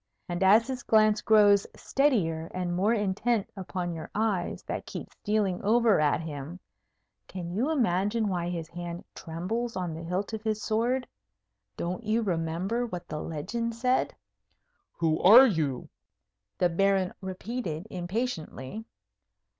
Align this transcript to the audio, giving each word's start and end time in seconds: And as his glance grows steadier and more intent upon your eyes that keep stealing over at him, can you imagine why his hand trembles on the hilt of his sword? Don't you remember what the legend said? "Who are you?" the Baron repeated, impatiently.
And 0.27 0.41
as 0.41 0.65
his 0.65 0.81
glance 0.81 1.21
grows 1.21 1.67
steadier 1.75 2.49
and 2.55 2.75
more 2.75 2.91
intent 2.95 3.51
upon 3.55 3.93
your 3.93 4.09
eyes 4.15 4.63
that 4.63 4.87
keep 4.87 5.11
stealing 5.11 5.61
over 5.61 5.99
at 5.99 6.19
him, 6.21 6.59
can 7.27 7.51
you 7.51 7.69
imagine 7.69 8.27
why 8.27 8.49
his 8.49 8.67
hand 8.69 9.05
trembles 9.13 9.75
on 9.75 9.93
the 9.93 10.01
hilt 10.01 10.33
of 10.33 10.41
his 10.41 10.59
sword? 10.63 11.07
Don't 11.77 12.03
you 12.03 12.23
remember 12.23 12.83
what 12.87 13.07
the 13.09 13.19
legend 13.21 13.75
said? 13.75 14.15
"Who 14.93 15.19
are 15.21 15.45
you?" 15.45 15.87
the 16.57 16.67
Baron 16.67 17.13
repeated, 17.21 17.85
impatiently. 17.91 18.85